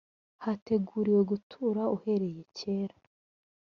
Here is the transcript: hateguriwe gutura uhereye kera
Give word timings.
hateguriwe 0.43 1.21
gutura 1.31 1.81
uhereye 1.95 2.41
kera 2.57 2.95